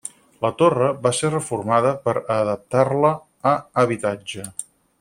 [0.43, 3.13] La torre va ser reformada per a adaptar-la
[3.51, 3.53] a
[3.83, 4.49] habitatge.